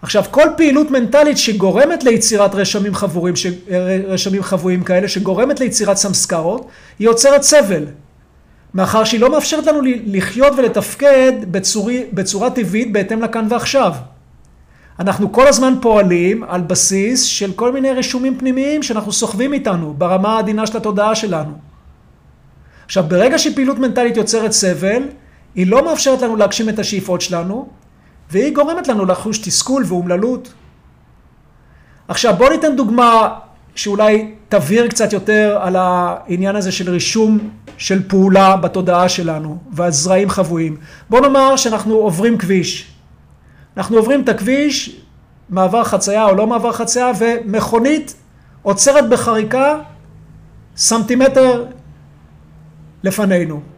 עכשיו, 0.02 0.24
כל 0.32 0.48
פעילות 0.58 0.92
מנטלית 0.92 1.38
שגורמת 1.38 2.04
ליצירת 2.04 2.56
רשמים 2.56 2.96
חבויים, 2.96 3.36
ש... 3.36 3.48
רשמים 4.08 4.44
חבויים 4.44 4.84
כאלה, 4.84 5.08
שגורמת 5.08 5.60
ליצירת 5.60 5.98
סמסקרות, 5.98 6.68
היא 7.00 7.08
יוצרת 7.08 7.42
סבל. 7.42 7.86
מאחר 8.74 9.04
שהיא 9.04 9.20
לא 9.20 9.32
מאפשרת 9.32 9.66
לנו 9.66 9.80
לחיות 10.06 10.54
ולתפקד 10.58 11.34
בצורי, 11.52 12.06
בצורה 12.14 12.50
טבעית 12.50 12.94
בהתאם 12.94 13.22
לכאן 13.22 13.48
ועכשיו. 13.50 13.94
אנחנו 15.00 15.32
כל 15.32 15.48
הזמן 15.48 15.74
פועלים 15.82 16.44
על 16.44 16.62
בסיס 16.62 17.24
של 17.24 17.52
כל 17.52 17.72
מיני 17.72 17.92
רשומים 17.92 18.38
פנימיים 18.38 18.84
שאנחנו 18.84 19.12
סוחבים 19.12 19.54
איתנו 19.54 19.94
ברמה 19.98 20.36
העדינה 20.36 20.68
של 20.68 20.78
התודעה 20.78 21.16
שלנו. 21.16 21.54
עכשיו, 22.86 23.04
ברגע 23.08 23.38
שפעילות 23.38 23.80
מנטלית 23.80 24.18
יוצרת 24.18 24.52
סבל, 24.52 25.04
היא 25.56 25.68
לא 25.68 25.86
מאפשרת 25.86 26.22
לנו 26.22 26.36
להגשים 26.36 26.70
את 26.70 26.80
השאיפות 26.80 27.22
שלנו, 27.22 27.68
והיא 28.32 28.56
גורמת 28.56 28.88
לנו 28.88 29.06
לחוש 29.06 29.38
תסכול 29.38 29.84
ואומללות. 29.88 30.54
עכשיו 32.08 32.34
בואו 32.38 32.50
ניתן 32.50 32.76
דוגמה 32.76 33.40
שאולי 33.76 34.34
תבהיר 34.50 34.88
קצת 34.88 35.14
יותר 35.14 35.60
על 35.62 35.76
העניין 35.76 36.56
הזה 36.56 36.72
של 36.72 36.90
רישום 36.90 37.50
של 37.78 38.08
פעולה 38.08 38.56
בתודעה 38.56 39.10
שלנו 39.10 39.58
והזרעים 39.72 40.30
חבויים. 40.30 40.78
בואו 41.10 41.22
נאמר 41.22 41.56
שאנחנו 41.56 41.96
עוברים 41.96 42.38
כביש. 42.38 42.92
אנחנו 43.78 43.98
עוברים 43.98 44.22
את 44.22 44.30
הכביש, 44.30 45.02
מעבר 45.50 45.84
חצייה 45.84 46.26
או 46.26 46.36
לא 46.36 46.48
מעבר 46.48 46.72
חצייה, 46.72 47.12
ומכונית 47.20 48.16
עוצרת 48.62 49.10
בחריקה 49.10 49.76
סנטימטר 50.78 51.66
לפנינו. 53.04 53.73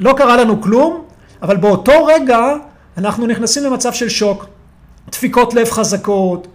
לא 0.00 0.14
קרה 0.16 0.36
לנו 0.36 0.60
כלום, 0.60 1.04
אבל 1.42 1.56
באותו 1.56 2.04
רגע 2.04 2.54
אנחנו 2.98 3.26
נכנסים 3.26 3.64
למצב 3.64 3.92
של 3.92 4.08
שוק. 4.08 4.46
דפיקות 5.10 5.54
לב 5.54 5.70
חזקות, 5.70 6.46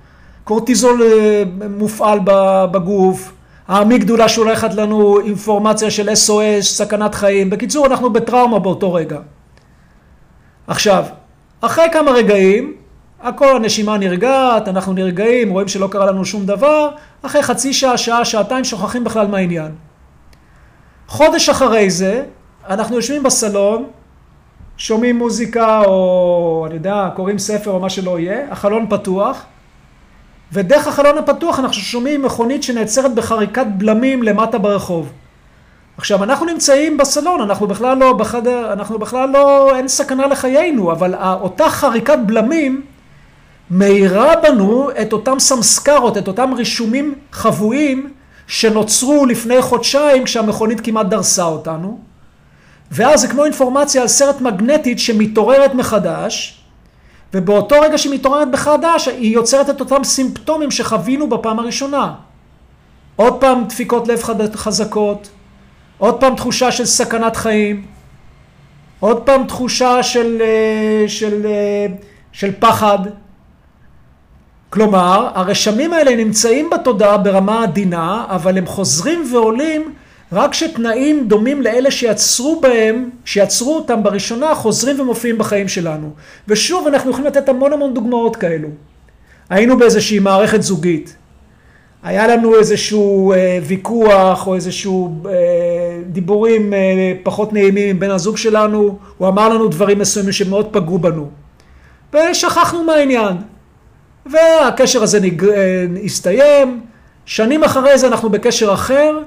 קורטיזול 0.43 1.03
אה, 1.03 1.43
מופעל 1.69 2.19
בגוף, 2.71 3.31
האמיגדולה 3.67 4.29
שולחת 4.29 4.73
לנו 4.73 5.19
אינפורמציה 5.19 5.91
של 5.91 6.09
SOS, 6.09 6.61
סכנת 6.61 7.15
חיים. 7.15 7.49
בקיצור, 7.49 7.85
אנחנו 7.85 8.13
בטראומה 8.13 8.59
באותו 8.59 8.93
רגע. 8.93 9.19
עכשיו, 10.67 11.05
אחרי 11.61 11.85
כמה 11.93 12.11
רגעים, 12.11 12.73
הכל 13.21 13.55
הנשימה 13.55 13.97
נרגעת, 13.97 14.67
אנחנו 14.67 14.93
נרגעים, 14.93 15.49
רואים 15.49 15.67
שלא 15.67 15.87
קרה 15.87 16.05
לנו 16.05 16.25
שום 16.25 16.45
דבר, 16.45 16.89
אחרי 17.21 17.43
חצי 17.43 17.73
שעה, 17.73 17.97
שעה, 17.97 18.25
שעתיים, 18.25 18.63
שוכחים 18.63 19.03
בכלל 19.03 19.27
מהעניין. 19.27 19.71
חודש 21.07 21.49
אחרי 21.49 21.89
זה, 21.89 22.23
אנחנו 22.69 22.95
יושבים 22.95 23.23
בסלון, 23.23 23.85
שומעים 24.77 25.17
מוזיקה 25.17 25.81
או 25.85 26.63
אני 26.67 26.75
יודע, 26.75 27.09
קוראים 27.15 27.39
ספר 27.39 27.71
או 27.71 27.79
מה 27.79 27.89
שלא 27.89 28.19
יהיה, 28.19 28.51
החלון 28.51 28.85
פתוח, 28.89 29.45
ודרך 30.53 30.87
החלון 30.87 31.17
הפתוח 31.17 31.59
אנחנו 31.59 31.73
שומעים 31.73 32.21
מכונית 32.21 32.63
שנעצרת 32.63 33.15
בחריקת 33.15 33.65
בלמים 33.77 34.23
למטה 34.23 34.57
ברחוב. 34.57 35.11
עכשיו 35.97 36.23
אנחנו 36.23 36.45
נמצאים 36.45 36.97
בסלון, 36.97 37.41
אנחנו 37.41 37.67
בכלל 37.67 37.97
לא 37.97 38.13
בחדר, 38.13 38.73
אנחנו 38.73 38.99
בכלל 38.99 39.29
לא, 39.29 39.75
אין 39.75 39.87
סכנה 39.87 40.27
לחיינו, 40.27 40.91
אבל 40.91 41.15
אותה 41.15 41.69
חריקת 41.69 42.17
בלמים 42.25 42.81
מאירה 43.71 44.33
בנו 44.43 44.89
את 45.01 45.13
אותם 45.13 45.39
סמסקרות, 45.39 46.17
את 46.17 46.27
אותם 46.27 46.53
רישומים 46.53 47.15
חבויים 47.31 48.13
שנוצרו 48.47 49.25
לפני 49.25 49.61
חודשיים 49.61 50.23
כשהמכונית 50.23 50.81
כמעט 50.81 51.05
דרסה 51.05 51.43
אותנו. 51.43 52.06
ואז 52.91 53.21
זה 53.21 53.27
כמו 53.27 53.45
אינפורמציה 53.45 54.01
על 54.01 54.07
סרט 54.07 54.41
מגנטית 54.41 54.99
שמתעוררת 54.99 55.73
מחדש, 55.73 56.61
ובאותו 57.33 57.75
רגע 57.81 57.97
שהיא 57.97 58.13
מתעוררת 58.13 58.47
מחדש, 58.47 59.07
היא 59.07 59.33
יוצרת 59.33 59.69
את 59.69 59.79
אותם 59.79 60.03
סימפטומים 60.03 60.71
שחווינו 60.71 61.29
בפעם 61.29 61.59
הראשונה. 61.59 62.13
עוד 63.15 63.33
פעם 63.33 63.63
דפיקות 63.63 64.07
לב 64.07 64.23
חזקות, 64.55 65.29
עוד 65.97 66.19
פעם 66.19 66.35
תחושה 66.35 66.71
של 66.71 66.85
סכנת 66.85 67.35
חיים, 67.35 67.85
עוד 68.99 69.21
פעם 69.21 69.47
תחושה 69.47 70.03
של, 70.03 70.41
אה, 70.41 71.09
של, 71.09 71.45
אה, 71.45 71.85
של 72.31 72.51
פחד. 72.59 72.99
כלומר, 74.69 75.29
הרשמים 75.35 75.93
האלה 75.93 76.15
נמצאים 76.15 76.69
בתודעה 76.69 77.17
ברמה 77.17 77.63
עדינה, 77.63 78.25
אבל 78.29 78.57
הם 78.57 78.65
חוזרים 78.65 79.23
ועולים 79.33 79.93
רק 80.31 80.51
כשתנאים 80.51 81.27
דומים 81.27 81.61
לאלה 81.61 81.91
שיצרו 81.91 82.61
בהם, 82.61 83.09
שיצרו 83.25 83.75
אותם 83.75 84.03
בראשונה, 84.03 84.55
חוזרים 84.55 84.99
ומופיעים 84.99 85.37
בחיים 85.37 85.67
שלנו. 85.67 86.09
ושוב, 86.47 86.87
אנחנו 86.87 87.09
יכולים 87.09 87.27
לתת 87.27 87.49
המון 87.49 87.73
המון 87.73 87.93
דוגמאות 87.93 88.35
כאלו. 88.35 88.67
היינו 89.49 89.77
באיזושהי 89.77 90.19
מערכת 90.19 90.61
זוגית. 90.61 91.15
היה 92.03 92.27
לנו 92.27 92.55
איזשהו 92.55 93.33
אה, 93.33 93.59
ויכוח 93.63 94.47
או 94.47 94.55
איזשהו 94.55 95.23
אה, 95.25 95.31
דיבורים 96.07 96.73
אה, 96.73 96.79
פחות 97.23 97.53
נעימים 97.53 97.89
עם 97.89 97.99
בן 97.99 98.09
הזוג 98.09 98.37
שלנו, 98.37 98.97
הוא 99.17 99.27
אמר 99.27 99.49
לנו 99.49 99.67
דברים 99.67 99.99
מסוימים 99.99 100.31
שמאוד 100.31 100.67
פגעו 100.71 100.99
בנו. 100.99 101.29
ושכחנו 102.13 102.83
מהעניין. 102.83 103.37
והקשר 104.25 105.03
הזה 105.03 105.19
נג... 105.19 105.43
אה, 105.43 105.85
הסתיים, 106.05 106.81
שנים 107.25 107.63
אחרי 107.63 107.97
זה 107.97 108.07
אנחנו 108.07 108.29
בקשר 108.29 108.73
אחר, 108.73 109.19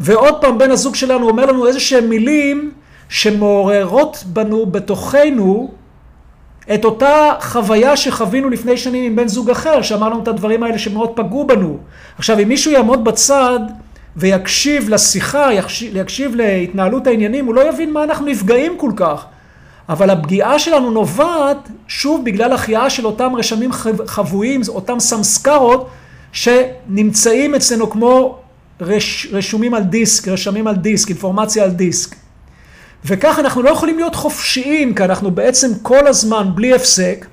ועוד 0.00 0.40
פעם 0.40 0.58
בן 0.58 0.70
הזוג 0.70 0.94
שלנו 0.94 1.28
אומר 1.28 1.46
לנו 1.46 1.66
איזה 1.66 1.80
שהם 1.80 2.08
מילים 2.08 2.72
שמעוררות 3.08 4.24
בנו, 4.26 4.66
בתוכנו, 4.66 5.70
את 6.74 6.84
אותה 6.84 7.32
חוויה 7.40 7.96
שחווינו 7.96 8.50
לפני 8.50 8.76
שנים 8.76 9.04
עם 9.04 9.16
בן 9.16 9.28
זוג 9.28 9.50
אחר, 9.50 9.82
שאמר 9.82 10.08
לנו 10.08 10.22
את 10.22 10.28
הדברים 10.28 10.62
האלה 10.62 10.78
שמאוד 10.78 11.10
פגעו 11.14 11.46
בנו. 11.46 11.78
עכשיו, 12.18 12.38
אם 12.38 12.48
מישהו 12.48 12.72
יעמוד 12.72 13.04
בצד 13.04 13.60
ויקשיב 14.16 14.88
לשיחה, 14.88 15.52
יקשיב, 15.52 15.96
יקשיב 15.96 16.34
להתנהלות 16.34 17.06
העניינים, 17.06 17.46
הוא 17.46 17.54
לא 17.54 17.68
יבין 17.68 17.92
מה 17.92 18.04
אנחנו 18.04 18.26
נפגעים 18.26 18.76
כל 18.76 18.90
כך. 18.96 19.24
אבל 19.88 20.10
הפגיעה 20.10 20.58
שלנו 20.58 20.90
נובעת, 20.90 21.68
שוב, 21.88 22.24
בגלל 22.24 22.52
החייאה 22.52 22.90
של 22.90 23.06
אותם 23.06 23.32
רשמים 23.36 23.70
חבויים, 24.06 24.60
אותם 24.68 25.00
סמסקרות, 25.00 25.88
שנמצאים 26.32 27.54
אצלנו 27.54 27.90
כמו 27.90 28.39
רש, 28.80 29.26
רשומים 29.32 29.74
על 29.74 29.82
דיסק, 29.82 30.28
רשמים 30.28 30.66
על 30.66 30.76
דיסק, 30.76 31.08
אינפורמציה 31.08 31.64
על 31.64 31.70
דיסק. 31.70 32.16
וכך 33.04 33.38
אנחנו 33.38 33.62
לא 33.62 33.70
יכולים 33.70 33.96
להיות 33.96 34.14
חופשיים, 34.14 34.94
כי 34.94 35.04
אנחנו 35.04 35.30
בעצם 35.30 35.68
כל 35.82 36.06
הזמן, 36.06 36.50
בלי 36.54 36.74
הפסק, 36.74 37.26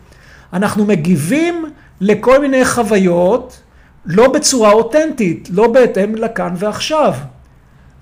אנחנו 0.53 0.85
מגיבים 0.85 1.65
לכל 2.01 2.41
מיני 2.41 2.65
חוויות, 2.65 3.59
לא 4.05 4.31
בצורה 4.33 4.71
אותנטית, 4.71 5.49
לא 5.53 5.67
בהתאם 5.67 6.15
לכאן 6.15 6.53
ועכשיו. 6.57 7.13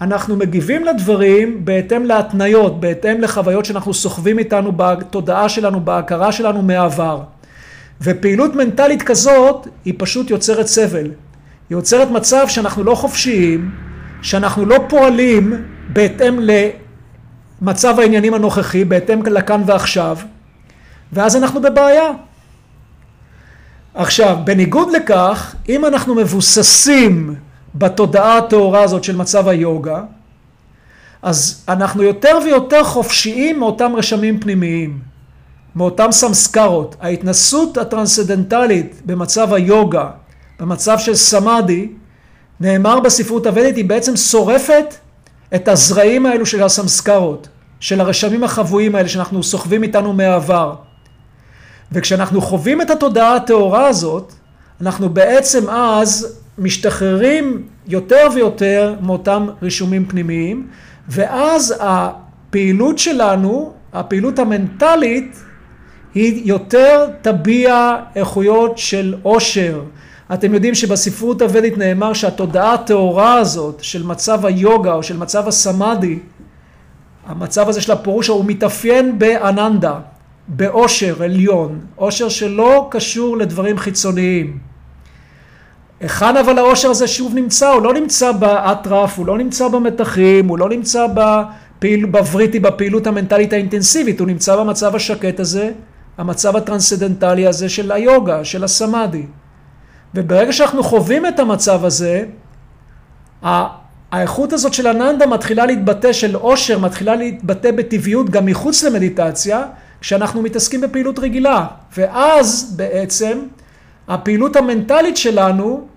אנחנו 0.02 0.36
מגיבים 0.36 0.86
לדברים 0.86 1.66
בהתאם 1.66 2.06
להתניות, 2.06 2.80
בהתאם 2.80 3.22
לחוויות 3.22 3.66
שאנחנו 3.66 3.94
סוחבים 3.94 4.40
איתנו 4.40 4.72
בתודעה 4.76 5.50
שלנו, 5.50 5.82
בהכרה 5.82 6.32
שלנו 6.32 6.62
מהעבר. 6.62 7.22
ופעילות 8.02 8.56
מנטלית 8.56 9.02
כזאת 9.02 9.68
היא 9.86 9.94
פשוט 9.98 10.30
יוצרת 10.30 10.66
סבל. 10.66 11.12
היא 11.70 11.78
יוצרת 11.78 12.12
מצב 12.12 12.48
שאנחנו 12.48 12.84
לא 12.84 12.96
חופשיים, 12.96 13.72
שאנחנו 14.22 14.66
לא 14.66 14.78
פועלים 14.90 15.54
בהתאם 15.94 16.40
למצב 17.62 18.00
העניינים 18.00 18.34
הנוכחי, 18.34 18.86
בהתאם 18.86 19.26
לכאן 19.26 19.62
ועכשיו, 19.66 20.18
ואז 21.14 21.36
אנחנו 21.36 21.62
בבעיה. 21.62 22.12
עכשיו, 23.94 24.38
בניגוד 24.44 24.92
לכך, 24.92 25.56
אם 25.70 25.86
אנחנו 25.86 26.16
מבוססים 26.16 27.36
בתודעה 27.76 28.38
הטהורה 28.38 28.84
הזאת 28.84 29.04
של 29.04 29.16
מצב 29.16 29.48
היוגה, 29.48 30.04
אז 31.22 31.66
אנחנו 31.70 32.04
יותר 32.04 32.38
ויותר 32.46 32.84
חופשיים 32.84 33.60
מאותם 33.60 33.92
רשמים 33.96 34.40
פנימיים, 34.40 35.00
מאותם 35.76 36.12
סמסקרות. 36.12 36.96
ההתנסות 37.02 37.78
הטרנסדנטלית 37.78 39.02
במצב 39.06 39.54
היוגה, 39.54 40.10
במצב 40.60 41.00
של 41.00 41.16
סמאדי, 41.16 41.88
נאמר 42.60 43.00
בספרות 43.00 43.46
הוודית, 43.46 43.76
היא 43.76 43.86
בעצם 43.86 44.16
שורפת 44.16 44.96
את 45.56 45.68
הזרעים 45.68 46.26
האלו 46.26 46.46
של 46.46 46.64
הסמסקרות, 46.64 47.48
של 47.80 48.02
הרשמים 48.02 48.44
החבויים 48.44 48.96
האלה 48.96 49.10
שאנחנו 49.10 49.44
סוחבים 49.44 49.84
איתנו 49.84 50.14
מהעבר. 50.14 50.76
וכשאנחנו 51.92 52.42
חווים 52.42 52.82
את 52.82 52.90
התודעה 52.90 53.36
הטהורה 53.36 53.88
הזאת, 53.88 54.34
אנחנו 54.82 55.10
בעצם 55.10 55.70
אז 55.70 56.40
משתחררים 56.58 57.68
יותר 57.88 58.28
ויותר 58.34 58.96
מאותם 59.02 59.48
רישומים 59.62 60.06
פנימיים, 60.06 60.68
ואז 61.10 61.76
הפעילות 61.80 63.00
שלנו, 63.00 63.74
הפעילות 63.94 64.40
המנטלית, 64.40 65.38
היא 66.14 66.42
יותר 66.46 67.08
תביע 67.22 67.96
איכויות 68.16 68.78
של 68.78 69.16
עושר. 69.24 69.82
אתם 70.34 70.54
יודעים 70.54 70.76
שבספרות 70.76 71.42
הוודית 71.42 71.78
נאמר 71.78 72.14
שהתודעה 72.14 72.74
הטהורה 72.74 73.34
הזאת 73.34 73.84
של 73.84 74.04
מצב 74.04 74.46
היוגה 74.46 74.94
או 74.94 75.04
של 75.04 75.18
מצב 75.18 75.48
הסמאדי, 75.48 76.20
המצב 77.26 77.70
הזה 77.70 77.82
של 77.82 77.92
הפירוש 77.92 78.28
הוא 78.28 78.46
מתאפיין 78.46 79.20
באננדה, 79.20 80.00
בעושר 80.48 81.24
עליון, 81.24 81.80
עושר 81.96 82.30
שלא 82.30 82.88
קשור 82.92 83.38
לדברים 83.38 83.78
חיצוניים. 83.78 84.58
היכן 86.00 86.38
אבל 86.38 86.58
העושר 86.58 86.90
הזה 86.90 87.08
שוב 87.08 87.36
נמצא? 87.36 87.70
הוא 87.70 87.82
לא 87.82 87.94
נמצא 87.94 88.32
באטרף, 88.32 89.18
הוא 89.18 89.26
לא 89.26 89.38
נמצא 89.38 89.68
במתחים, 89.68 90.48
הוא 90.48 90.60
לא 90.60 90.70
נמצא 90.70 91.08
בפעיל, 91.08 92.06
בווריטי, 92.06 92.60
בפעילות 92.60 93.08
המנטלית 93.08 93.54
האינטנסיבית, 93.54 94.20
הוא 94.20 94.28
נמצא 94.28 94.56
במצב 94.56 94.96
השקט 94.96 95.40
הזה, 95.40 95.72
המצב 96.18 96.56
הטרנסדנטלי 96.56 97.48
הזה 97.48 97.70
של 97.70 97.92
היוגה, 97.92 98.46
של 98.46 98.64
הסמאדי. 98.64 99.26
וברגע 100.16 100.54
שאנחנו 100.54 100.84
חווים 100.84 101.26
את 101.26 101.40
המצב 101.40 101.86
הזה, 101.86 102.26
האיכות 104.12 104.54
הזאת 104.54 104.74
של 104.74 104.88
אננדה 104.88 105.28
מתחילה 105.28 105.66
להתבטא, 105.66 106.14
של 106.14 106.36
עושר, 106.36 106.80
מתחילה 106.80 107.16
להתבטא 107.16 107.72
בטבעיות 107.72 108.30
גם 108.30 108.46
מחוץ 108.46 108.84
למדיטציה, 108.84 109.64
כשאנחנו 110.02 110.42
מתעסקים 110.42 110.82
בפעילות 110.82 111.20
רגילה. 111.20 111.68
ואז 111.98 112.74
בעצם 112.76 113.40
הפעילות 114.08 114.56
המנטלית 114.56 115.18
שלנו 115.18 115.88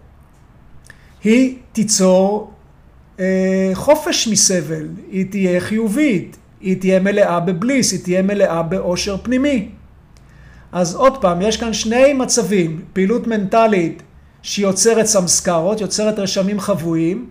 היא 1.25 1.57
תיצור 1.73 2.51
אה, 3.21 3.71
חופש 3.75 4.29
מסבל, 4.29 4.89
היא 5.11 5.27
תהיה 5.31 5.61
חיובית, 5.61 6.37
היא 6.61 6.81
תהיה 6.81 7.01
מלאה 7.01 7.41
בבליס, 7.41 7.93
היא 7.93 8.01
תהיה 8.01 8.23
מלאה 8.23 8.63
באושר 8.63 9.17
פנימי. 9.23 9.69
אז 10.73 10.95
עוד 10.95 11.21
פעם, 11.21 11.43
יש 11.43 11.57
כאן 11.57 11.73
שני 11.73 12.13
מצבים, 12.13 12.81
פעילות 12.93 13.27
מנטלית 13.27 14.03
שיוצרת 14.43 15.07
סמסקרות, 15.07 15.81
יוצרת 15.81 16.19
רשמים 16.19 16.61
חבויים, 16.61 17.27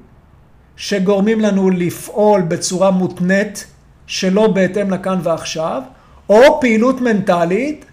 שגורמים 0.76 1.40
לנו 1.40 1.70
לפעול 1.70 2.42
בצורה 2.42 2.92
מותנית, 2.92 3.68
שלא 4.08 4.48
בהתאם 4.48 4.92
לכאן 4.92 5.20
ועכשיו, 5.24 5.82
או 6.30 6.62
פעילות 6.62 7.02
מנטלית 7.02 7.86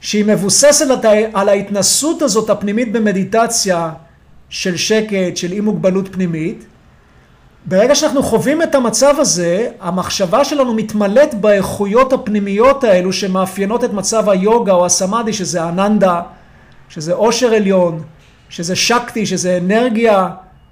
שהיא 0.00 0.24
מבוססת 0.24 1.04
על 1.32 1.48
ההתנסות 1.48 2.22
הזאת 2.22 2.50
הפנימית 2.50 2.92
במדיטציה 2.92 3.90
של 4.48 4.76
שקט, 4.76 5.36
של 5.36 5.52
אי 5.52 5.60
מוגבלות 5.60 6.08
פנימית. 6.12 6.64
ברגע 7.66 7.94
שאנחנו 7.94 8.22
חווים 8.22 8.62
את 8.62 8.74
המצב 8.74 9.14
הזה, 9.18 9.68
המחשבה 9.80 10.44
שלנו 10.44 10.74
מתמלאת 10.74 11.34
באיכויות 11.34 12.12
הפנימיות 12.12 12.84
האלו 12.84 13.12
שמאפיינות 13.12 13.84
את 13.84 13.92
מצב 13.92 14.28
היוגה 14.28 14.72
או 14.72 14.86
הסמאדי, 14.86 15.32
שזה 15.32 15.68
אננדה, 15.68 16.20
שזה 16.88 17.14
עושר 17.14 17.54
עליון, 17.54 18.02
שזה 18.48 18.76
שקטי, 18.76 19.26
שזה 19.26 19.58
אנרגיה, 19.62 20.28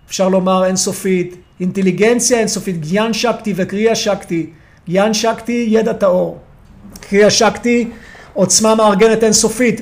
אפשר 0.09 0.29
לומר 0.29 0.65
אינסופית, 0.65 1.37
אינטליגנציה 1.61 2.39
אינסופית, 2.39 2.81
גיאן 2.81 3.13
שקטי 3.13 3.53
וקריאה 3.57 3.95
שקטי. 3.95 4.51
גיאן 4.89 5.15
שקטי, 5.15 5.67
ידע 5.69 5.93
טהור. 5.93 6.39
קריאה 7.01 7.31
שקטי, 7.31 7.89
עוצמה 8.33 8.75
מארגנת 8.75 9.25
אינסופית. 9.25 9.81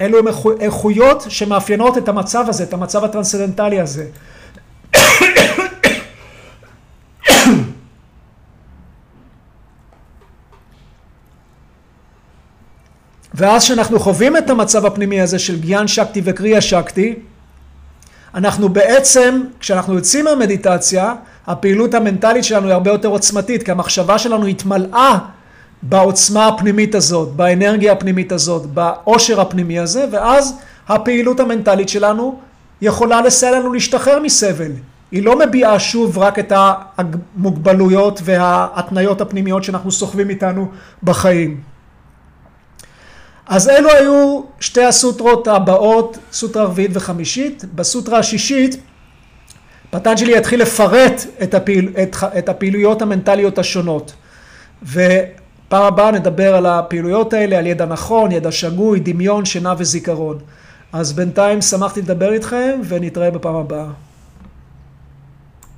אלו 0.00 0.18
הם 0.18 0.24
איכויות 0.60 1.26
שמאפיינות 1.28 1.98
את 1.98 2.08
המצב 2.08 2.44
הזה, 2.48 2.64
את 2.64 2.72
המצב 2.72 3.04
הטרנסצנדנטלי 3.04 3.80
הזה. 3.80 4.06
ואז 13.40 13.64
כשאנחנו 13.64 14.00
חווים 14.00 14.36
את 14.36 14.50
המצב 14.50 14.86
הפנימי 14.86 15.20
הזה 15.20 15.38
של 15.38 15.60
גיאן 15.60 15.88
שקטי 15.88 16.20
וקריאה 16.24 16.60
שקטי, 16.60 17.14
אנחנו 18.34 18.68
בעצם, 18.68 19.40
כשאנחנו 19.60 19.94
יוצאים 19.94 20.24
מהמדיטציה, 20.24 21.14
הפעילות 21.46 21.94
המנטלית 21.94 22.44
שלנו 22.44 22.66
היא 22.66 22.74
הרבה 22.74 22.90
יותר 22.90 23.08
עוצמתית, 23.08 23.62
כי 23.62 23.70
המחשבה 23.70 24.18
שלנו 24.18 24.46
התמלאה 24.46 25.18
בעוצמה 25.82 26.48
הפנימית 26.48 26.94
הזאת, 26.94 27.28
באנרגיה 27.28 27.92
הפנימית 27.92 28.32
הזאת, 28.32 28.66
בעושר 28.66 29.40
הפנימי 29.40 29.78
הזה, 29.78 30.04
ואז 30.12 30.54
הפעילות 30.88 31.40
המנטלית 31.40 31.88
שלנו 31.88 32.38
יכולה 32.82 33.22
לסייע 33.22 33.58
לנו 33.58 33.72
להשתחרר 33.72 34.22
מסבל. 34.22 34.72
היא 35.12 35.22
לא 35.22 35.38
מביעה 35.38 35.78
שוב 35.78 36.18
רק 36.18 36.38
את 36.38 36.52
המוגבלויות 36.56 38.20
וההתניות 38.24 39.20
הפנימיות 39.20 39.64
שאנחנו 39.64 39.92
סוחבים 39.92 40.30
איתנו 40.30 40.68
בחיים. 41.02 41.69
אז 43.50 43.68
אלו 43.68 43.90
היו 43.90 44.40
שתי 44.60 44.84
הסוטרות 44.84 45.48
הבאות, 45.48 46.18
סוטרה 46.32 46.64
רביעית 46.64 46.90
וחמישית. 46.94 47.64
בסוטרה 47.74 48.18
השישית, 48.18 48.76
פטנג'לי 49.90 50.36
יתחיל 50.36 50.62
לפרט 50.62 51.22
את, 51.42 51.54
הפעיל, 51.54 51.92
את, 52.02 52.16
את 52.38 52.48
הפעילויות 52.48 53.02
המנטליות 53.02 53.58
השונות. 53.58 54.12
ופעם 54.82 55.82
הבאה 55.82 56.10
נדבר 56.10 56.54
על 56.54 56.66
הפעילויות 56.66 57.32
האלה, 57.32 57.58
על 57.58 57.66
ידע 57.66 57.86
נכון, 57.86 58.32
ידע 58.32 58.52
שגוי, 58.52 59.00
דמיון, 59.00 59.44
שינה 59.44 59.74
וזיכרון. 59.78 60.38
אז 60.92 61.12
בינתיים 61.12 61.62
שמחתי 61.62 62.02
לדבר 62.02 62.32
איתכם 62.32 62.80
ונתראה 62.88 63.30
בפעם 63.30 63.56
הבאה. 63.56 63.86